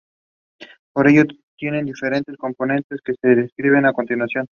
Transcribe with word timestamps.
Por 0.93 1.07
ello, 1.09 1.25
tiene 1.57 1.83
diferentes 1.83 2.35
componentes, 2.35 3.01
que 3.05 3.13
se 3.21 3.35
describen 3.35 3.85
a 3.85 3.93
continuación. 3.93 4.47